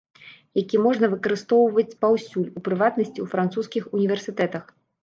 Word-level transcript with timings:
Які 0.61 0.79
можна 0.85 1.09
выкарыстоўваць 1.13 1.97
паўсюль, 2.07 2.51
у 2.61 2.67
прыватнасці 2.69 3.15
ў 3.21 3.25
французскіх 3.37 3.83
універсітэтах. 4.01 4.63